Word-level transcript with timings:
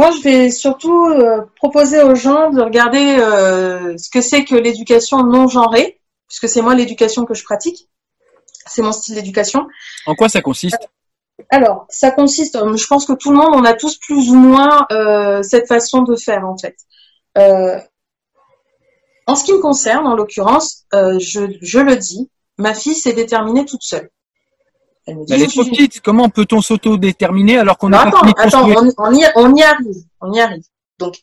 Moi, 0.00 0.12
je 0.12 0.22
vais 0.22 0.50
surtout 0.50 1.08
euh, 1.10 1.42
proposer 1.56 2.02
aux 2.02 2.14
gens 2.14 2.48
de 2.48 2.62
regarder 2.62 3.18
euh, 3.18 3.98
ce 3.98 4.08
que 4.08 4.22
c'est 4.22 4.46
que 4.46 4.54
l'éducation 4.54 5.24
non 5.24 5.46
genrée, 5.46 6.00
puisque 6.26 6.48
c'est 6.48 6.62
moi 6.62 6.74
l'éducation 6.74 7.26
que 7.26 7.34
je 7.34 7.44
pratique. 7.44 7.86
C'est 8.64 8.80
mon 8.80 8.92
style 8.92 9.16
d'éducation. 9.16 9.66
En 10.06 10.14
quoi 10.14 10.30
ça 10.30 10.40
consiste? 10.40 10.88
Alors, 11.50 11.84
ça 11.90 12.10
consiste, 12.12 12.56
euh, 12.56 12.78
je 12.78 12.86
pense 12.86 13.04
que 13.04 13.12
tout 13.12 13.30
le 13.30 13.36
monde, 13.36 13.50
on 13.52 13.62
a 13.66 13.74
tous 13.74 13.98
plus 13.98 14.30
ou 14.30 14.36
moins 14.36 14.86
euh, 14.90 15.42
cette 15.42 15.68
façon 15.68 16.00
de 16.00 16.16
faire, 16.16 16.48
en 16.48 16.56
fait. 16.56 16.76
Euh, 17.36 17.78
en 19.26 19.34
ce 19.34 19.44
qui 19.44 19.52
me 19.52 19.60
concerne, 19.60 20.06
en 20.06 20.14
l'occurrence, 20.14 20.86
euh, 20.94 21.18
je, 21.18 21.42
je 21.60 21.78
le 21.78 21.96
dis, 21.96 22.30
ma 22.56 22.72
fille 22.72 22.94
s'est 22.94 23.12
déterminée 23.12 23.66
toute 23.66 23.82
seule. 23.82 24.08
Elle 25.06 25.16
me 25.16 25.24
dit, 25.24 25.32
Elle 25.32 25.42
est 25.42 25.46
trop 25.48 25.64
petite. 25.64 26.00
Comment 26.00 26.28
peut-on 26.28 26.60
s'auto-déterminer 26.60 27.58
alors 27.58 27.78
qu'on 27.78 27.90
pas 27.90 28.02
attends, 28.02 28.20
attends, 28.36 28.68
on, 28.68 28.90
on 28.98 29.14
y, 29.14 29.24
on 29.34 29.54
y 29.54 29.62
arrive, 29.62 30.04
on 30.20 30.32
y 30.32 30.40
arrive. 30.40 30.62
Donc, 30.98 31.16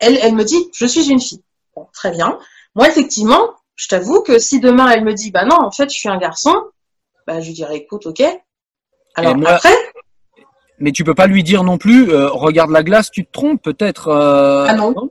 elle, 0.00 0.18
elle 0.22 0.34
me 0.34 0.44
dit, 0.44 0.70
je 0.74 0.86
suis 0.86 1.08
une 1.10 1.20
fille. 1.20 1.42
Bon, 1.74 1.88
très 1.92 2.10
bien. 2.10 2.38
Moi, 2.74 2.88
effectivement, 2.88 3.50
je 3.74 3.88
t'avoue 3.88 4.22
que 4.22 4.38
si 4.38 4.60
demain 4.60 4.88
elle 4.90 5.04
me 5.04 5.12
dit, 5.14 5.30
bah 5.30 5.44
non, 5.44 5.56
en 5.56 5.70
fait, 5.70 5.90
je 5.90 5.96
suis 5.96 6.08
un 6.08 6.18
garçon, 6.18 6.54
bah 7.26 7.40
je 7.40 7.46
lui 7.48 7.54
dirais, 7.54 7.76
écoute, 7.76 8.06
ok. 8.06 8.22
Alors 9.16 9.36
moi- 9.36 9.50
après, 9.50 9.74
Mais 10.78 10.92
tu 10.92 11.04
peux 11.04 11.14
pas 11.14 11.26
lui 11.26 11.42
dire 11.42 11.64
non 11.64 11.78
plus, 11.78 12.10
euh, 12.10 12.28
regarde 12.30 12.70
la 12.70 12.82
glace, 12.82 13.10
tu 13.10 13.24
te 13.24 13.32
trompes 13.32 13.62
peut-être. 13.62 14.08
euh, 14.08 14.66
ah 14.68 14.74
non, 14.74 14.92
Non. 14.92 15.10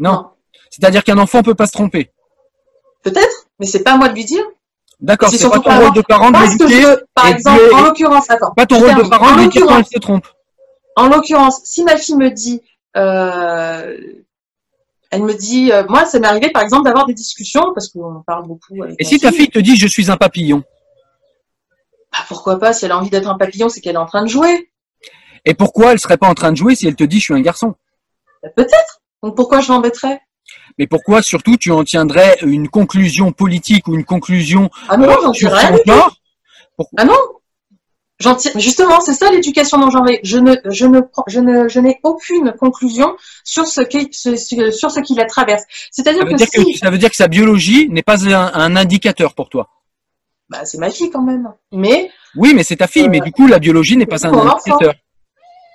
Non. 0.00 0.26
C'est-à-dire 0.70 1.02
qu'un 1.04 1.18
enfant 1.18 1.42
peut 1.42 1.54
pas 1.54 1.66
se 1.66 1.72
tromper. 1.72 2.10
peut-être, 3.02 3.46
mais 3.58 3.66
c'est 3.66 3.82
pas 3.82 3.92
à 3.92 3.96
moi 3.96 4.08
de 4.08 4.14
lui 4.14 4.24
dire. 4.24 4.44
D'accord, 5.00 5.30
C'est 5.30 5.48
pas 5.48 5.60
ton 5.60 5.80
rôle 5.80 5.92
de 5.94 6.02
parent 6.02 6.30
de 6.30 6.38
l'éduquer. 6.38 7.04
par 7.14 7.28
exemple, 7.28 7.60
en 7.72 7.82
l'occurrence, 7.82 8.28
attends. 8.30 8.52
Pas 8.56 8.66
ton 8.66 8.78
rôle 8.78 8.96
de 8.96 9.08
parent 9.08 9.36
de 9.36 9.60
quand 9.60 9.78
elle 9.78 9.84
se 9.84 9.98
trompe. 9.98 10.26
en 10.96 11.08
l'occurrence, 11.08 11.60
si 11.64 11.84
ma 11.84 11.96
fille 11.96 12.16
me 12.16 12.30
dit, 12.30 12.60
euh, 12.96 13.96
elle 15.10 15.22
me 15.22 15.34
dit, 15.34 15.72
euh, 15.72 15.84
moi, 15.88 16.04
ça 16.04 16.18
m'est 16.18 16.26
arrivé, 16.26 16.50
par 16.50 16.62
exemple, 16.62 16.84
d'avoir 16.84 17.06
des 17.06 17.14
discussions, 17.14 17.72
parce 17.74 17.88
qu'on 17.88 18.22
parle 18.26 18.46
beaucoup 18.46 18.82
avec 18.82 18.96
Et 18.98 19.04
si 19.04 19.18
ta 19.18 19.30
fille 19.30 19.48
te 19.48 19.58
dit 19.58 19.76
je 19.76 19.86
suis 19.86 20.10
un 20.10 20.16
papillon? 20.16 20.64
Bah, 22.12 22.24
pourquoi 22.28 22.58
pas, 22.58 22.72
si 22.72 22.84
elle 22.84 22.92
a 22.92 22.98
envie 22.98 23.10
d'être 23.10 23.28
un 23.28 23.38
papillon, 23.38 23.68
c'est 23.68 23.80
qu'elle 23.80 23.94
est 23.94 23.98
en 23.98 24.06
train 24.06 24.22
de 24.22 24.28
jouer. 24.28 24.70
Et 25.44 25.54
pourquoi 25.54 25.92
elle 25.92 26.00
serait 26.00 26.16
pas 26.16 26.28
en 26.28 26.34
train 26.34 26.50
de 26.50 26.56
jouer 26.56 26.74
si 26.74 26.86
elle 26.86 26.96
te 26.96 27.04
dit 27.04 27.18
je 27.18 27.24
suis 27.24 27.34
un 27.34 27.40
garçon? 27.40 27.74
Bah, 28.42 28.50
Peut-être. 28.56 29.00
Donc 29.22 29.36
pourquoi 29.36 29.60
je 29.60 29.68
l'embêterais? 29.72 30.20
Mais 30.78 30.86
pourquoi 30.86 31.22
surtout 31.22 31.56
tu 31.56 31.70
en 31.70 31.84
tiendrais 31.84 32.38
une 32.42 32.68
conclusion 32.68 33.32
politique 33.32 33.88
ou 33.88 33.94
une 33.94 34.04
conclusion 34.04 34.70
Ah 34.88 34.96
non, 34.96 35.08
euh, 35.08 35.32
sur 35.32 35.50
son 35.58 35.78
corps 35.86 36.16
Ah 36.96 37.04
non 37.04 37.14
Justement, 38.56 39.00
c'est 39.00 39.14
ça 39.14 39.30
l'éducation 39.30 39.78
non 39.78 39.90
genrée. 39.90 40.18
Je 40.24 40.38
ne, 40.38 40.56
je 40.64 40.86
ne, 40.86 41.00
je 41.28 41.38
ne, 41.38 41.68
je 41.68 41.78
n'ai 41.78 42.00
aucune 42.02 42.52
conclusion 42.58 43.16
sur 43.44 43.68
ce 43.68 43.80
qui, 43.80 44.08
sur 44.12 44.90
ce 44.90 45.00
qui 45.00 45.14
la 45.14 45.24
traverse. 45.24 45.62
C'est-à-dire 45.92 46.22
ça 46.22 46.26
veut, 46.26 46.32
que 46.32 46.36
dire 46.36 46.48
si, 46.48 46.72
que, 46.72 46.78
ça 46.78 46.90
veut 46.90 46.98
dire 46.98 47.10
que 47.10 47.16
sa 47.16 47.28
biologie 47.28 47.88
n'est 47.90 48.02
pas 48.02 48.26
un, 48.26 48.52
un 48.54 48.74
indicateur 48.74 49.34
pour 49.34 49.48
toi. 49.48 49.68
bah, 50.48 50.64
c'est 50.64 50.78
ma 50.78 50.90
fille 50.90 51.10
quand 51.10 51.22
même. 51.22 51.52
Mais 51.72 52.10
Oui, 52.34 52.54
mais 52.54 52.64
c'est 52.64 52.76
ta 52.76 52.88
fille, 52.88 53.04
Euh, 53.04 53.08
mais 53.08 53.20
du 53.20 53.30
coup 53.30 53.46
la 53.46 53.60
biologie 53.60 53.96
n'est 53.96 54.06
pas 54.06 54.26
un 54.26 54.32
enfant. 54.32 54.78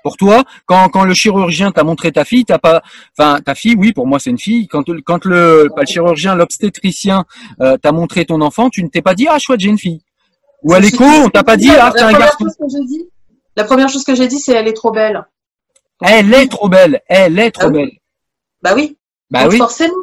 Pour 0.04 0.18
toi, 0.18 0.44
quand, 0.66 0.90
quand 0.90 1.06
le 1.06 1.14
chirurgien 1.14 1.72
t'a 1.72 1.84
montré 1.84 2.12
ta 2.12 2.26
fille, 2.26 2.44
t'as 2.46 2.58
pas, 2.60 2.82
enfin 3.18 3.40
ta 3.40 3.56
fille, 3.56 3.76
oui, 3.78 3.94
pour 3.94 4.06
moi 4.06 4.20
c'est 4.20 4.30
une 4.32 4.38
fille. 4.40 4.68
Quand, 4.68 4.84
quand 5.06 5.24
le, 5.26 5.70
pas 5.74 5.82
le 5.82 5.88
chirurgien, 5.88 6.36
l'obstétricien 6.36 7.24
euh, 7.62 7.78
t'a 7.78 7.92
montré 7.94 8.26
ton 8.26 8.42
enfant, 8.42 8.70
tu 8.70 8.84
ne 8.84 8.90
t'es 8.90 9.02
pas 9.02 9.16
dit 9.16 9.28
ah 9.30 9.40
chouette 9.40 9.62
j'ai 9.62 9.70
une 9.70 9.78
fille. 9.80 10.02
Ou 10.64 10.74
à 10.74 10.80
l'écho, 10.80 11.04
on 11.06 11.30
t'a 11.30 11.44
pas 11.44 11.56
dit 11.58 11.70
ah 11.72 11.92
c'est 11.96 12.02
un 12.04 12.12
garçon. 12.12 12.46
dit, 12.86 13.08
la 13.56 13.64
première 13.64 13.88
chose 13.90 14.04
que 14.04 14.14
j'ai 14.16 14.28
dit, 14.28 14.40
c'est 14.40 14.54
elle 14.54 14.68
est 14.68 14.74
trop 14.74 14.92
belle. 14.92 15.24
Elle 16.02 16.34
est 16.34 16.48
trop 16.52 16.68
belle, 16.68 17.02
elle 17.08 17.40
est 17.40 17.52
trop 17.52 17.68
Ah 17.68 17.70
oui. 17.70 17.74
belle. 17.86 17.92
Bah 18.62 18.74
oui. 18.76 18.98
Bah 19.32 19.44
Donc 19.44 19.52
oui. 19.54 19.58
forcément. 19.58 19.94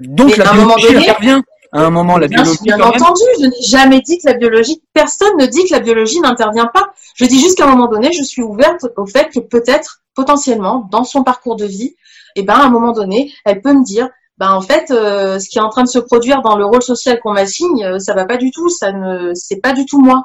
Donc 0.00 0.30
Mais 0.30 0.36
la 0.44 0.50
à 0.50 0.52
un 0.52 0.56
moment 0.56 0.74
biologie 0.74 0.94
donné- 0.94 1.08
intervient. 1.10 1.42
À 1.74 1.80
un 1.80 1.90
moment, 1.90 2.18
la 2.18 2.28
Bien, 2.28 2.42
biologie 2.42 2.62
bien 2.62 2.78
quand 2.78 2.92
même. 2.92 3.02
entendu, 3.02 3.22
je 3.40 3.46
n'ai 3.46 3.62
jamais 3.66 4.00
dit 4.00 4.18
que 4.18 4.28
la 4.28 4.34
biologie, 4.34 4.80
personne 4.92 5.36
ne 5.38 5.46
dit 5.46 5.64
que 5.64 5.74
la 5.74 5.80
biologie 5.80 6.20
n'intervient 6.20 6.70
pas. 6.72 6.92
Je 7.16 7.24
dis 7.24 7.40
juste 7.40 7.58
qu'à 7.58 7.64
un 7.64 7.70
moment 7.70 7.88
donné, 7.88 8.12
je 8.12 8.22
suis 8.22 8.42
ouverte 8.42 8.86
au 8.96 9.06
fait 9.06 9.28
que 9.34 9.40
peut-être, 9.40 10.02
potentiellement, 10.14 10.88
dans 10.92 11.02
son 11.02 11.24
parcours 11.24 11.56
de 11.56 11.64
vie, 11.66 11.96
eh 12.36 12.44
ben, 12.44 12.54
à 12.54 12.64
un 12.64 12.70
moment 12.70 12.92
donné, 12.92 13.32
elle 13.44 13.60
peut 13.60 13.72
me 13.72 13.84
dire, 13.84 14.08
ben, 14.38 14.52
en 14.52 14.60
fait, 14.60 14.92
euh, 14.92 15.40
ce 15.40 15.48
qui 15.48 15.58
est 15.58 15.62
en 15.62 15.68
train 15.68 15.82
de 15.82 15.88
se 15.88 15.98
produire 15.98 16.42
dans 16.42 16.56
le 16.56 16.64
rôle 16.64 16.82
social 16.82 17.18
qu'on 17.20 17.32
m'assigne, 17.32 17.84
euh, 17.84 17.98
ça 17.98 18.14
va 18.14 18.24
pas 18.24 18.36
du 18.36 18.52
tout, 18.52 18.68
ça 18.68 18.92
ne, 18.92 19.32
c'est 19.34 19.60
pas 19.60 19.72
du 19.72 19.84
tout 19.84 20.00
moi. 20.00 20.22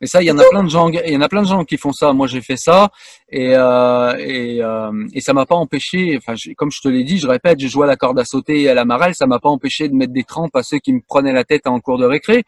Mais 0.00 0.06
ça, 0.06 0.22
il 0.22 0.26
y 0.26 0.30
en 0.30 0.38
a 0.38 0.44
plein 0.48 0.62
de 0.62 0.68
gens, 0.68 0.88
il 0.88 1.12
y 1.12 1.16
en 1.16 1.20
a 1.20 1.28
plein 1.28 1.42
de 1.42 1.46
gens 1.46 1.64
qui 1.64 1.76
font 1.76 1.92
ça. 1.92 2.12
Moi, 2.12 2.26
j'ai 2.26 2.40
fait 2.40 2.56
ça 2.56 2.90
et 3.28 3.54
euh, 3.54 4.14
et, 4.18 4.62
euh, 4.62 5.06
et 5.12 5.20
ça 5.20 5.32
m'a 5.32 5.46
pas 5.46 5.56
empêché. 5.56 6.16
Enfin, 6.16 6.34
comme 6.56 6.70
je 6.70 6.80
te 6.80 6.88
l'ai 6.88 7.04
dit, 7.04 7.18
je 7.18 7.26
répète, 7.26 7.58
j'ai 7.58 7.68
joué 7.68 7.84
à 7.84 7.86
la 7.88 7.96
corde 7.96 8.18
à 8.18 8.24
sauter 8.24 8.62
et 8.62 8.68
à 8.68 8.74
la 8.74 8.84
marelle. 8.84 9.14
Ça 9.14 9.26
m'a 9.26 9.40
pas 9.40 9.48
empêché 9.48 9.88
de 9.88 9.94
mettre 9.94 10.12
des 10.12 10.24
trempes 10.24 10.54
à 10.54 10.62
ceux 10.62 10.78
qui 10.78 10.92
me 10.92 11.00
prenaient 11.00 11.32
la 11.32 11.44
tête 11.44 11.66
en 11.66 11.80
cours 11.80 11.98
de 11.98 12.06
récré. 12.06 12.44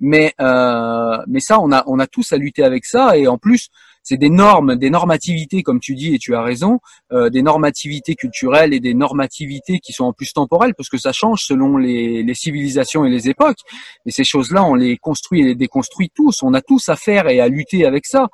Mais 0.00 0.34
euh, 0.40 1.18
mais 1.26 1.40
ça, 1.40 1.58
on 1.60 1.72
a 1.72 1.84
on 1.86 1.98
a 1.98 2.06
tous 2.06 2.32
à 2.32 2.36
lutter 2.36 2.64
avec 2.64 2.84
ça 2.84 3.16
et 3.16 3.26
en 3.26 3.38
plus. 3.38 3.68
C'est 4.02 4.16
des 4.16 4.30
normes, 4.30 4.76
des 4.76 4.90
normativités, 4.90 5.62
comme 5.62 5.80
tu 5.80 5.94
dis, 5.94 6.14
et 6.14 6.18
tu 6.18 6.34
as 6.34 6.42
raison, 6.42 6.80
euh, 7.12 7.30
des 7.30 7.42
normativités 7.42 8.14
culturelles 8.14 8.74
et 8.74 8.80
des 8.80 8.94
normativités 8.94 9.78
qui 9.78 9.92
sont 9.92 10.04
en 10.04 10.12
plus 10.12 10.32
temporelles, 10.32 10.74
parce 10.74 10.88
que 10.88 10.98
ça 10.98 11.12
change 11.12 11.44
selon 11.44 11.76
les, 11.76 12.22
les 12.22 12.34
civilisations 12.34 13.04
et 13.04 13.10
les 13.10 13.28
époques. 13.28 13.58
Et 14.06 14.10
ces 14.10 14.24
choses-là, 14.24 14.64
on 14.64 14.74
les 14.74 14.96
construit 14.96 15.40
et 15.40 15.44
les 15.44 15.54
déconstruit 15.54 16.10
tous. 16.14 16.42
On 16.42 16.54
a 16.54 16.60
tous 16.60 16.88
à 16.88 16.96
faire 16.96 17.28
et 17.28 17.40
à 17.40 17.48
lutter 17.48 17.86
avec 17.86 18.06
ça. 18.06 18.28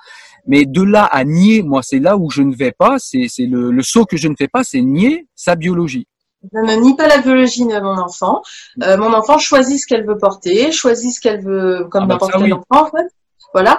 Mais 0.47 0.65
de 0.65 0.83
là 0.83 1.05
à 1.05 1.25
nier, 1.25 1.63
moi, 1.63 1.83
c'est 1.83 1.99
là 1.99 2.17
où 2.17 2.31
je 2.31 2.43
ne 2.43 2.55
vais 2.55 2.73
pas. 2.73 2.97
C'est 2.99 3.29
le, 3.39 3.71
le 3.71 3.83
saut 3.83 4.05
que 4.05 4.17
je 4.17 4.29
ne 4.29 4.35
fais 4.37 4.49
pas, 4.49 4.65
c'est 4.65 4.81
nier 4.81 5.27
sa 5.35 5.55
biologie. 5.55 6.07
Je 6.53 6.61
ne 6.61 6.81
nie 6.81 6.95
pas 6.95 7.09
la 7.09 7.19
biologie 7.19 7.67
de 7.67 7.81
mon 7.81 7.99
enfant. 7.99 8.43
Euh, 8.83 8.97
mon 8.97 9.13
enfant 9.13 9.39
choisit 9.39 9.81
ce 9.81 9.87
qu'elle 9.87 10.07
veut 10.07 10.19
porter, 10.19 10.71
choisit 10.71 11.13
ce 11.13 11.21
qu'elle 11.21 11.45
veut, 11.45 11.87
comme 11.91 12.05
Ah 12.05 12.07
bah 12.07 12.15
n'importe 12.15 12.33
quel 12.33 12.43
oui. 12.45 12.53
enfant, 12.53 12.87
en 12.87 12.91
fait. 12.91 13.07
Voilà. 13.53 13.79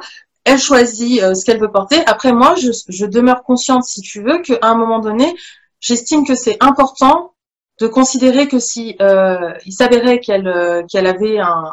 Elle 0.50 0.57
choisit 0.57 1.22
euh, 1.22 1.36
ce 1.36 1.46
qu'elle 1.46 1.60
veut 1.60 1.72
porter. 1.72 2.01
Après, 2.07 2.34
moi, 2.34 2.56
je, 2.56 2.72
je 2.88 3.06
demeure 3.06 3.44
consciente, 3.44 3.84
si 3.84 4.01
tu 4.01 4.24
veux, 4.24 4.42
qu'à 4.42 4.57
un 4.63 4.74
moment 4.74 4.98
donné, 4.98 5.36
j'estime 5.80 6.25
que 6.25 6.34
c'est 6.34 6.57
important 6.60 7.36
de 7.80 7.86
considérer 7.86 8.48
que 8.48 8.57
si 8.57 8.96
euh, 9.00 9.54
il 9.68 9.74
s'avérait 9.74 10.19
qu'elle 10.19 10.48
euh, 10.48 10.81
qu'elle 10.90 11.06
avait 11.06 11.38
un, 11.38 11.72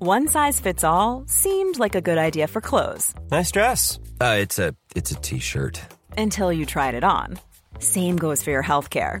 One 0.00 0.28
size 0.28 0.58
fits 0.58 0.82
all 0.82 1.24
seemed 1.26 1.78
like 1.78 1.94
a 1.94 2.00
good 2.00 2.16
idea 2.16 2.46
for 2.46 2.62
clothes. 2.62 3.12
Nice 3.30 3.52
dress. 3.52 3.98
Uh, 4.18 4.38
it's 4.40 4.58
a 4.58 4.74
it's 4.96 5.10
a 5.10 5.16
t-shirt. 5.16 5.78
Until 6.16 6.50
you 6.50 6.64
tried 6.64 6.94
it 6.94 7.04
on. 7.04 7.38
Same 7.80 8.16
goes 8.16 8.42
for 8.42 8.50
your 8.50 8.62
healthcare. 8.62 9.20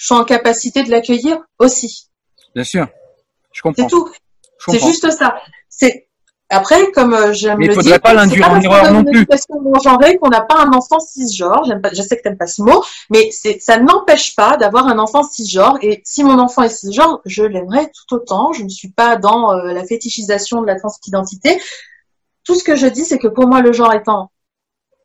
je 0.00 0.06
suis 0.06 0.14
en 0.14 0.24
capacité 0.24 0.82
de 0.82 0.90
l'accueillir 0.90 1.36
aussi. 1.58 2.08
Bien 2.54 2.64
sûr, 2.64 2.88
je 3.52 3.60
comprends. 3.60 3.82
C'est 3.82 3.88
tout. 3.90 4.10
C'est 4.66 4.78
juste 4.78 5.10
ça. 5.10 5.38
C'est 5.68 6.08
après, 6.48 6.90
comme 6.92 7.12
euh, 7.12 7.34
j'aime 7.34 7.60
il 7.60 7.68
le 7.68 7.74
faudrait 7.74 7.92
dire, 7.92 8.00
pas 8.00 8.08
c'est 8.08 8.14
l'induire 8.16 8.50
en 8.50 8.60
erreur 8.60 8.92
non 8.92 9.04
plus. 9.04 9.26
qu'on 9.26 10.28
n'a 10.30 10.40
pas 10.40 10.64
un 10.64 10.72
enfant 10.72 11.00
cisgenre. 11.00 11.64
J'aime 11.66 11.82
pas, 11.82 11.90
je 11.92 12.00
sais 12.00 12.16
que 12.16 12.22
t'aimes 12.22 12.38
pas 12.38 12.46
ce 12.46 12.62
mot, 12.62 12.82
mais 13.10 13.30
c'est, 13.30 13.60
ça 13.60 13.78
n'empêche 13.78 14.34
pas 14.34 14.56
d'avoir 14.56 14.86
un 14.86 14.98
enfant 14.98 15.22
cisgenre. 15.22 15.76
Et 15.82 16.00
si 16.06 16.24
mon 16.24 16.38
enfant 16.38 16.62
est 16.62 16.70
cisgenre, 16.70 17.20
je 17.26 17.44
l'aimerais 17.44 17.92
tout 17.94 18.16
autant. 18.16 18.54
Je 18.54 18.64
ne 18.64 18.70
suis 18.70 18.90
pas 18.90 19.16
dans 19.16 19.52
euh, 19.52 19.74
la 19.74 19.84
fétichisation 19.84 20.62
de 20.62 20.66
la 20.66 20.76
transidentité. 20.76 21.60
Tout 22.44 22.54
ce 22.54 22.64
que 22.64 22.74
je 22.74 22.86
dis, 22.86 23.04
c'est 23.04 23.18
que 23.18 23.28
pour 23.28 23.46
moi, 23.46 23.60
le 23.60 23.74
genre 23.74 23.92
étant 23.92 24.32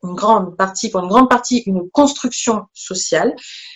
une 0.05 0.15
grande 0.15 0.55
partie, 0.55 0.89
pour 0.89 1.01
une 1.01 1.09
grande 1.09 1.29
partie, 1.29 1.63
une 1.65 1.89
construction 1.91 2.63
sociale, 2.73 3.35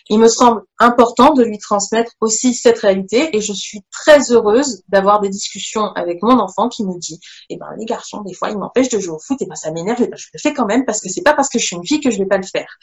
il 0.10 0.20
me 0.20 0.28
semble 0.28 0.62
important 0.80 1.34
de 1.34 1.44
lui 1.44 1.60
transmettre 1.60 2.14
aussi 2.20 2.54
cette 2.54 2.80
réalité 2.80 3.36
et 3.36 3.42
je 3.42 3.54
suis 3.54 3.82
très 3.92 4.32
heureuse 4.32 4.82
d'avoir 4.88 5.20
des 5.20 5.30
discussions 5.30 5.92
avec 5.94 6.24
mon 6.24 6.40
enfant 6.40 6.68
qui 6.68 6.84
me 6.84 6.98
dit, 6.98 7.20
eh 7.50 7.58
ben, 7.58 7.68
les 7.78 7.86
garçons, 7.86 8.22
des 8.22 8.34
fois, 8.34 8.50
ils 8.50 8.58
m'empêchent 8.58 8.90
de 8.90 9.00
jouer 9.00 9.14
au 9.14 9.20
foot, 9.20 9.40
et 9.42 9.46
ben, 9.46 9.56
ça 9.56 9.72
m'énerve, 9.72 10.02
et 10.02 10.08
ben, 10.08 10.18
je 10.18 10.28
le 10.34 10.40
fais 10.40 10.54
quand 10.54 10.66
même 10.66 10.86
parce 10.86 11.02
que 11.02 11.10
c'est 11.10 11.22
pas 11.22 11.34
parce 11.34 11.50
que 11.50 11.60
je 11.60 11.66
suis 11.66 11.76
une 11.76 11.86
fille 11.86 12.00
que 12.00 12.10
je 12.10 12.18
vais 12.18 12.26
pas 12.26 12.38
le 12.38 12.44
faire. 12.44 12.78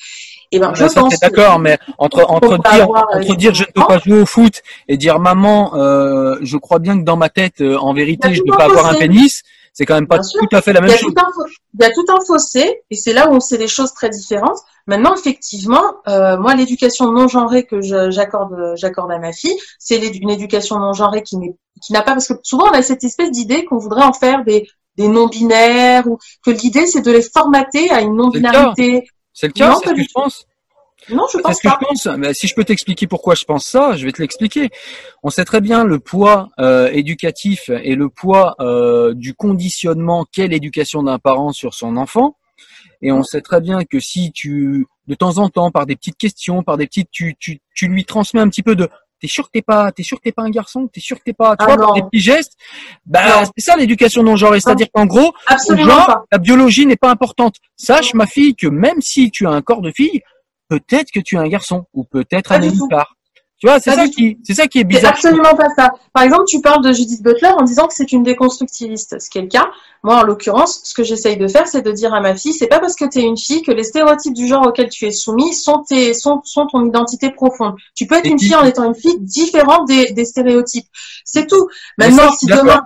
Et 0.53 0.61
ben, 0.61 0.73
je 0.75 0.87
ça, 0.87 1.01
pense. 1.01 1.19
d'accord, 1.19 1.59
mais 1.59 1.79
entre, 1.99 2.25
entre, 2.29 2.59
dire, 2.59 2.83
avoir, 2.83 3.09
euh, 3.15 3.21
entre 3.21 3.37
dire 3.37 3.55
je 3.55 3.65
ne 3.65 3.73
peux 3.73 3.85
pas 3.87 3.99
jouer 3.99 4.21
au 4.21 4.27
foot 4.27 4.63
et 4.87 4.97
dire 4.97 5.19
maman, 5.19 5.75
euh, 5.75 6.37
je 6.43 6.57
crois 6.57 6.79
bien 6.79 6.99
que 6.99 7.05
dans 7.05 7.17
ma 7.17 7.29
tête, 7.29 7.61
euh, 7.61 7.77
en 7.79 7.93
vérité, 7.93 8.29
a 8.29 8.33
je 8.33 8.41
ne 8.41 8.51
peux 8.51 8.57
pas 8.57 8.67
avoir 8.67 8.87
un 8.87 8.95
pénis, 8.95 9.43
c'est 9.77 9.85
quand 9.85 9.95
même 9.95 10.07
pas 10.07 10.21
tout 10.21 10.49
à 10.53 10.63
fait 10.63 10.73
la 10.73 10.81
même 10.81 10.89
chose. 10.89 11.13
un, 11.15 11.31
il 11.75 11.83
y 11.83 11.85
a 11.85 11.91
tout 11.91 12.07
un 12.09 12.25
fossé, 12.25 12.81
et 12.91 12.97
c'est 12.97 13.13
là 13.13 13.31
où 13.31 13.41
c'est 13.41 13.59
des 13.59 13.69
choses 13.69 13.93
très 13.93 14.09
différentes. 14.09 14.59
Maintenant, 14.87 15.15
effectivement, 15.15 15.97
euh, 16.09 16.39
moi, 16.39 16.55
l'éducation 16.55 17.13
non 17.13 17.29
genrée 17.29 17.65
que 17.65 17.83
j'accorde, 17.83 18.73
j'accorde 18.77 19.13
à 19.13 19.19
ma 19.19 19.35
fille, 19.35 19.55
c'est 19.79 19.99
une 19.99 20.31
éducation 20.31 20.79
non 20.79 20.95
genrée 20.95 21.23
qui 21.23 21.37
n'a 21.91 22.01
pas, 22.01 22.13
parce 22.13 22.29
que 22.29 22.35
souvent 22.43 22.69
on 22.71 22.73
a 22.73 22.81
cette 22.81 23.05
espèce 23.05 23.31
d'idée 23.31 23.67
qu'on 23.67 23.77
voudrait 23.77 24.05
en 24.05 24.15
faire 24.15 24.45
des, 24.45 24.67
des 24.97 25.09
non 25.09 25.27
binaires, 25.27 26.07
ou 26.07 26.17
que 26.43 26.51
l'idée 26.51 26.87
c'est 26.87 27.03
de 27.03 27.11
les 27.11 27.21
formater 27.21 27.91
à 27.91 28.01
une 28.01 28.17
non 28.17 28.31
binarité. 28.31 29.07
C'est 29.35 29.49
le 29.49 29.53
cas, 29.53 29.75
c'est 29.75 29.91
ce 29.91 29.95
que 29.95 30.01
je 30.01 30.09
pense. 30.15 30.47
Non, 31.11 31.25
je 31.33 31.39
pense 31.39 31.61
que 31.61 31.69
pas. 31.69 31.79
je 31.81 31.87
pense. 31.87 32.07
Mais 32.19 32.35
si 32.35 32.47
je 32.47 32.55
peux 32.55 32.65
t'expliquer 32.65 33.07
pourquoi 33.07 33.35
je 33.35 33.45
pense 33.45 33.67
ça, 33.67 33.97
je 33.97 34.05
vais 34.05 34.13
te 34.13 34.21
l'expliquer. 34.21 34.71
On 35.23 35.31
sait 35.31 35.45
très 35.45 35.61
bien 35.61 35.85
le 35.85 35.99
poids 35.99 36.49
euh, 36.59 36.89
éducatif 36.93 37.71
et 37.83 37.95
le 37.95 38.09
poids 38.09 38.55
euh, 38.61 39.15
du 39.15 39.35
conditionnement 39.35 40.27
qu'est 40.31 40.49
l'éducation 40.49 41.03
d'un 41.03 41.19
parent 41.19 41.53
sur 41.53 41.75
son 41.75 41.97
enfant. 41.97 42.37
Et 43.03 43.13
on 43.13 43.23
sait 43.23 43.43
très 43.43 43.61
bien 43.61 43.85
que 43.85 44.01
si 44.01 44.33
tu, 44.33 44.87
de 45.07 45.15
temps 45.15 45.39
en 45.39 45.49
temps, 45.49 45.71
par 45.71 45.87
des 45.87 45.97
petites 45.97 46.17
questions, 46.17 46.63
par 46.63 46.77
des 46.77 46.87
petites, 46.87 47.11
tu, 47.11 47.37
tu, 47.39 47.61
tu 47.75 47.89
lui 47.89 48.05
transmets 48.05 48.41
un 48.41 48.49
petit 48.49 48.63
peu 48.63 48.75
de 48.75 48.89
T'es 49.19 49.29
sûr 49.29 49.47
que 49.47 49.51
t'es 49.51 49.63
pas, 49.63 49.93
t'es 49.93 50.03
sûr 50.03 50.19
que 50.19 50.25
t'es 50.25 50.33
pas 50.33 50.43
un 50.43 50.51
garçon, 50.51 50.89
t'es 50.93 51.01
sûr 51.01 51.17
que 51.17 51.23
t'es 51.25 51.33
pas, 51.33 51.57
tu 51.57 51.65
Ah 51.67 51.77
vois, 51.77 51.95
des 51.95 52.03
petits 52.03 52.21
gestes. 52.21 52.53
Bah, 53.07 53.45
c'est 53.57 53.65
ça 53.65 53.75
l'éducation 53.77 54.23
non 54.23 54.37
genrée. 54.37 54.61
C'est-à-dire 54.61 54.89
qu'en 54.93 55.07
gros, 55.07 55.33
genre, 55.75 56.27
la 56.31 56.39
biologie 56.39 56.85
n'est 56.85 56.97
pas 56.97 57.11
importante. 57.11 57.57
Sache, 57.77 58.13
ma 58.13 58.27
fille, 58.27 58.55
que 58.55 58.67
même 58.67 59.01
si 59.01 59.31
tu 59.31 59.47
as 59.47 59.51
un 59.51 59.63
corps 59.63 59.81
de 59.81 59.91
fille, 59.91 60.21
peut-être 60.69 61.11
que 61.13 61.21
tu 61.21 61.37
es 61.37 61.39
un 61.39 61.49
garçon 61.49 61.87
ou 61.95 62.05
peut-être 62.05 62.53
un 62.53 62.59
nénuphar. 62.59 63.17
Tu 63.59 63.67
vois, 63.69 63.81
c'est 63.81 63.93
ça 63.95 64.07
qui, 64.07 64.37
c'est 64.45 64.53
ça 64.53 64.67
qui 64.67 64.79
est 64.79 64.83
C'est 64.83 64.87
bizarre. 64.87 65.13
absolument 65.13 65.55
pas 65.55 65.69
ça. 65.75 65.91
Par 66.13 66.25
exemple, 66.25 66.45
tu 66.47 66.61
parles 66.61 66.85
de 66.85 66.93
Judith 66.93 67.23
Butler 67.23 67.49
en 67.57 67.63
disant 67.63 67.87
que 67.87 67.95
c'est 67.95 68.13
une 68.13 68.23
déconstructiviste, 68.23 69.19
ce 69.19 69.31
qui 69.31 69.39
est 69.39 69.43
le 69.43 69.49
cas. 69.49 69.71
Moi, 70.03 70.15
en 70.17 70.25
l'occurrence, 70.25 70.83
ce 70.85 70.93
que 70.93 71.03
j'essaye 71.03 71.39
de 71.39 71.49
faire, 71.49 71.67
c'est 71.67 71.81
de 71.81 71.91
dire 71.91 72.13
à 72.13 72.21
ma 72.21 72.37
fille, 72.37 72.53
c'est 72.53 72.67
pas 72.67 72.81
parce 72.81 72.97
que 72.97 73.07
tu 73.07 73.19
es 73.19 73.23
une 73.23 73.39
fille 73.39 73.63
que 73.63 73.73
les 73.73 73.83
stéréotypes 73.85 74.35
du 74.35 74.47
genre 74.47 74.67
auquel 74.67 74.91
tu 74.91 75.07
es 75.07 75.11
soumis 75.11 75.55
sont, 75.55 75.85
tes, 75.89 76.13
sont, 76.13 76.43
sont 76.45 76.67
ton 76.67 76.85
identité 76.85 77.31
profonde. 77.31 77.77
Tu 77.95 78.07
peux 78.07 78.17
être 78.17 78.27
Et 78.27 78.31
une 78.31 78.39
fille 78.39 78.55
en 78.55 78.65
étant 78.65 78.85
une 78.85 78.95
fille 78.95 79.19
différente 79.21 79.89
des, 79.89 80.13
des 80.13 80.27
stéréotypes. 80.27 80.89
C'est 81.25 81.47
tout. 81.47 81.67
Maintenant, 81.97 82.29
ça, 82.29 82.37
si 82.39 82.47
demain, 82.47 82.85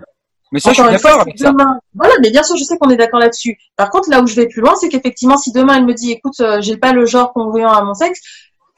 Mais 0.52 0.61
ça, 0.61 0.70
je 0.70 0.75
suis 0.82 0.82
d'accord 0.93 1.20
avec 1.23 1.38
ça. 1.38 1.52
demain, 1.52 1.79
voilà, 1.94 2.14
mais 2.20 2.31
bien 2.31 2.43
sûr, 2.43 2.56
je 2.56 2.64
sais 2.64 2.76
qu'on 2.76 2.91
est 2.91 2.97
d'accord 2.97 3.20
là-dessus. 3.20 3.56
Par 3.76 3.91
contre, 3.91 4.11
là 4.11 4.20
où 4.20 4.26
je 4.26 4.35
vais 4.35 4.47
plus 4.49 4.61
loin, 4.61 4.75
c'est 4.75 4.88
qu'effectivement, 4.88 5.37
si 5.38 5.52
demain 5.52 5.76
elle 5.76 5.87
me 5.87 5.94
dit, 5.94 6.11
écoute, 6.12 6.38
euh, 6.41 6.61
j'ai 6.61 6.76
pas 6.76 6.93
le 6.93 7.06
genre 7.06 7.32
congruent 7.32 7.64
à 7.64 7.82
mon 7.82 7.94
sexe, 7.94 8.20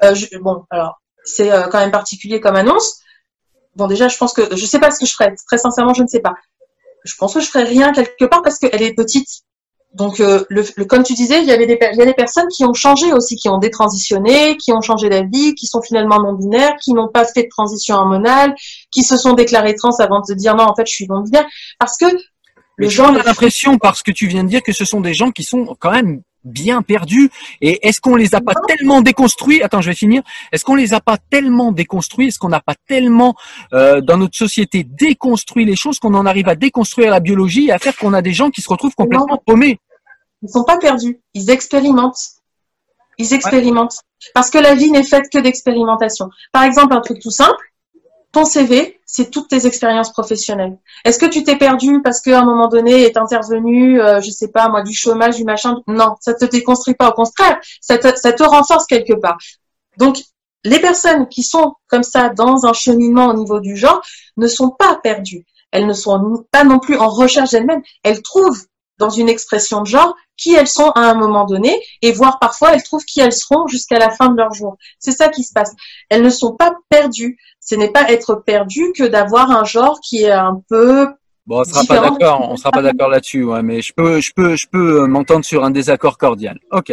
euh, 0.03 0.15
je- 0.15 0.37
bon, 0.39 0.65
alors 0.71 1.01
c'est 1.25 1.51
euh, 1.51 1.69
quand 1.69 1.79
même 1.79 1.91
particulier 1.91 2.41
comme 2.41 2.57
annonce. 2.57 3.01
Bon, 3.77 3.87
déjà, 3.87 4.09
je 4.09 4.19
pense 4.19 4.33
que 4.35 4.55
je 4.55 4.67
sais 4.67 4.79
pas 4.79 4.91
ce 4.91 4.99
que 5.01 5.07
je 5.07 5.13
ferais. 5.15 5.35
Très 5.47 5.57
sincèrement, 5.59 5.95
je 5.95 6.03
ne 6.03 6.09
sais 6.09 6.21
pas. 6.21 6.35
Je 7.05 7.15
pense 7.17 7.33
que 7.35 7.41
je 7.41 7.47
ferais 7.47 7.65
rien 7.65 7.93
quelque 7.93 8.25
part 8.27 8.43
parce 8.43 8.59
qu'elle 8.59 8.83
est 8.83 8.95
petite. 8.95 9.29
Donc, 9.95 10.21
euh, 10.21 10.43
le, 10.49 10.65
le- 10.77 10.85
comme 10.87 11.03
tu 11.03 11.13
disais, 11.13 11.43
il 11.43 11.47
y 11.47 11.53
avait 11.53 11.67
des, 11.67 11.79
il 11.93 11.99
y 11.99 12.03
a 12.03 12.07
des 12.07 12.15
personnes 12.15 12.49
qui 12.49 12.65
ont 12.65 12.73
changé 12.73 13.13
aussi, 13.13 13.37
qui 13.37 13.49
ont 13.51 13.59
détransitionné, 13.59 14.57
qui 14.57 14.73
ont 14.73 14.81
changé 14.81 15.11
d'avis, 15.11 15.55
qui 15.55 15.67
sont 15.67 15.83
finalement 15.83 16.19
non 16.23 16.33
binaires, 16.33 16.77
qui 16.83 16.95
n'ont 16.95 17.09
pas 17.09 17.27
fait 17.27 17.43
de 17.43 17.49
transition 17.51 17.97
hormonale, 17.97 18.55
qui 18.91 19.03
se 19.03 19.19
sont 19.19 19.35
déclarées 19.35 19.75
trans 19.75 19.95
avant 19.99 20.21
de 20.21 20.27
se 20.27 20.33
dire 20.33 20.55
non, 20.57 20.65
en 20.65 20.75
fait, 20.75 20.87
je 20.87 20.95
suis 20.95 21.07
non 21.09 21.21
binaire, 21.21 21.47
parce 21.79 21.99
que 21.99 22.07
Mais 22.07 22.87
le 22.87 22.89
genre 22.89 23.11
as 23.15 23.23
l'impression, 23.23 23.77
parce 23.77 24.03
que 24.03 24.11
tu 24.11 24.29
viens 24.29 24.45
de 24.45 24.49
dire, 24.49 24.63
que 24.63 24.73
ce 24.73 24.87
sont 24.87 25.03
des 25.03 25.13
gens 25.13 25.31
qui 25.31 25.45
sont 25.45 25.77
quand 25.79 25.91
même 25.91 26.23
bien 26.45 26.83
perdus. 26.83 27.31
Et 27.61 27.87
est-ce 27.87 28.01
qu'on 28.01 28.17
les 28.17 28.35
a 28.35 28.41
pas 28.41 28.55
tellement 28.67 29.03
déconstruits? 29.03 29.63
Attends, 29.63 29.81
je 29.81 29.91
vais 29.91 29.97
finir. 29.97 30.23
Est-ce 30.53 30.65
qu'on 30.65 30.75
les 30.75 30.95
a 30.95 31.01
pas 31.01 31.19
tellement 31.31 31.73
déconstruits? 31.73 32.29
Est-ce 32.29 32.39
qu'on 32.39 32.49
n'a 32.49 32.61
pas 32.61 32.75
tellement 32.87 33.35
euh, 33.73 34.01
dans 34.01 34.17
notre 34.17 34.37
société 34.37 34.85
déconstruit 34.85 35.65
les 35.65 35.77
choses 35.77 35.99
qu'on 35.99 36.15
en 36.15 36.27
arrive 36.27 36.49
à 36.49 36.55
déconstruire 36.55 37.11
la 37.11 37.21
biologie 37.21 37.67
et 37.69 37.73
à 37.73 37.79
faire 37.79 37.97
qu'on 37.97 38.13
a 38.13 38.23
des 38.23 38.33
gens 38.33 38.51
qui 38.51 38.63
se 38.63 38.69
retrouvent 38.69 38.95
complètement 38.95 39.41
paumés? 39.45 39.79
Ils 40.43 40.49
sont 40.49 40.65
pas 40.65 40.79
perdus, 40.79 41.21
ils 41.35 41.51
expérimentent. 41.51 42.19
Ils 43.19 43.33
expérimentent. 43.35 44.01
Parce 44.35 44.51
que 44.51 44.59
la 44.59 44.75
vie 44.75 44.91
n'est 44.91 45.03
faite 45.05 45.29
que 45.33 45.39
d'expérimentation. 45.39 46.31
Par 46.53 46.65
exemple, 46.65 46.95
un 46.95 47.01
truc 47.01 47.21
tout 47.21 47.31
simple, 47.31 47.72
ton 48.33 48.47
CV, 48.47 48.99
c'est 49.05 49.31
toutes 49.31 49.49
tes 49.49 49.67
expériences 49.67 50.11
professionnelles. 50.11 50.79
Est-ce 51.05 51.19
que 51.19 51.27
tu 51.27 51.45
t'es 51.45 51.57
perdu 51.57 52.01
parce 52.03 52.21
qu'à 52.21 52.41
un 52.41 52.45
moment 52.45 52.69
donné 52.69 53.03
est 53.03 53.19
intervenu, 53.19 54.01
euh, 54.01 54.23
je 54.23 54.31
sais 54.31 54.49
pas 54.49 54.69
moi, 54.71 54.83
du 54.83 54.95
chômage, 54.95 55.37
du 55.37 55.45
machin? 55.45 55.83
Non, 55.87 56.17
ça 56.21 56.33
te 56.33 56.47
déconstruit 56.47 56.95
pas. 56.95 57.11
Au 57.11 57.13
contraire, 57.13 57.61
ça 57.81 57.99
te, 57.99 58.09
ça 58.17 58.33
te 58.33 58.43
renforce 58.43 58.87
quelque 58.87 59.13
part. 59.13 59.37
Donc, 59.99 60.17
les 60.65 60.81
personnes 60.81 61.29
qui 61.29 61.43
sont 61.43 61.75
comme 61.89 62.03
ça 62.03 62.31
dans 62.31 62.65
un 62.65 62.73
cheminement 62.73 63.27
au 63.27 63.35
niveau 63.35 63.61
du 63.61 63.77
genre 63.77 64.01
ne 64.39 64.47
sont 64.47 64.71
pas 64.71 64.99
perdues. 65.03 65.45
Elles 65.71 65.87
ne 65.87 65.93
sont 65.93 66.45
pas 66.51 66.65
non 66.65 66.79
plus 66.79 66.97
en 66.97 67.09
recherche 67.09 67.51
d'elles-mêmes. 67.51 67.83
Elles 68.03 68.23
trouvent 68.23 68.65
dans 68.99 69.11
une 69.11 69.29
expression 69.29 69.83
de 69.83 69.87
genre 69.87 70.17
qui 70.37 70.55
elles 70.55 70.69
sont 70.69 70.91
à 70.91 71.01
un 71.03 71.15
moment 71.15 71.45
donné 71.45 71.81
et 72.01 72.13
voire 72.13 72.39
parfois 72.39 72.75
elles 72.75 72.83
trouvent 72.83 73.05
qui 73.05 73.21
elles 73.21 73.33
seront 73.33 73.67
jusqu'à 73.67 73.99
la 73.99 74.11
fin 74.11 74.29
de 74.29 74.37
leur 74.37 74.53
jour. 74.53 74.77
C'est 74.99 75.13
ça 75.13 75.29
qui 75.29 75.45
se 75.45 75.53
passe. 75.53 75.75
Elles 76.09 76.23
ne 76.23 76.31
sont 76.31 76.55
pas 76.55 76.75
perdues. 76.89 77.39
Ce 77.61 77.75
n'est 77.75 77.91
pas 77.91 78.11
être 78.11 78.35
perdu 78.35 78.93
que 78.97 79.05
d'avoir 79.05 79.51
un 79.51 79.65
genre 79.65 80.01
qui 80.01 80.25
est 80.25 80.31
un 80.31 80.61
peu 80.69 81.09
Bon, 81.45 81.61
on 81.61 81.65
sera 81.65 81.83
pas 81.85 81.99
d'accord, 81.99 82.49
on 82.51 82.57
sera 82.57 82.71
pas 82.71 82.83
d'accord 82.83 83.09
là-dessus, 83.09 83.43
ouais, 83.43 83.65
mais 83.65 83.83
je 83.83 83.93
peux, 83.93 84.21
je 84.21 84.33
peux, 84.33 84.55
je 84.55 84.69
peux 84.69 85.07
m'entendre 85.09 85.45
sur 85.45 85.65
un 85.65 85.73
désaccord 85.73 86.17
cordial. 86.17 86.61
Ok. 86.71 86.93